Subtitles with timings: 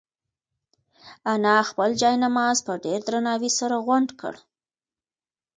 [1.33, 4.33] انا خپل جاینماز په ډېر درناوي سره غونډ کړ.